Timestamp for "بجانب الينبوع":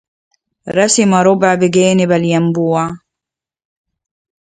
1.55-2.91